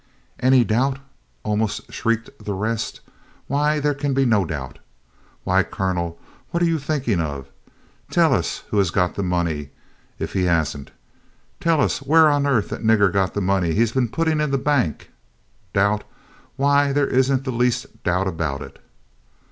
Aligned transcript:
"Any 0.39 0.63
doubt?" 0.63 0.97
almost 1.43 1.91
shrieked 1.93 2.31
the 2.43 2.55
rest. 2.55 3.01
"Why, 3.45 3.79
there 3.79 3.93
can 3.93 4.15
be 4.15 4.25
no 4.25 4.45
doubt. 4.45 4.79
Why, 5.43 5.61
Colonel, 5.61 6.19
what 6.49 6.63
are 6.63 6.65
you 6.65 6.79
thinking 6.79 7.19
of? 7.19 7.49
Tell 8.09 8.33
us 8.33 8.63
who 8.71 8.79
has 8.79 8.89
got 8.89 9.13
the 9.13 9.21
money 9.21 9.69
if 10.17 10.33
he 10.33 10.45
has 10.45 10.75
n't? 10.75 10.89
Tell 11.59 11.79
us 11.79 11.99
where 11.99 12.29
on 12.31 12.47
earth 12.47 12.69
the 12.69 12.77
nigger 12.77 13.13
got 13.13 13.35
the 13.35 13.41
money 13.41 13.73
he 13.75 13.85
's 13.85 13.91
been 13.91 14.09
putting 14.09 14.39
in 14.41 14.49
the 14.49 14.57
bank? 14.57 15.11
Doubt? 15.71 16.03
Why, 16.55 16.91
there 16.91 17.05
is 17.05 17.31
n't 17.31 17.43
the 17.43 17.51
least 17.51 18.01
doubt 18.03 18.25
about 18.27 18.63
it." 18.63 18.83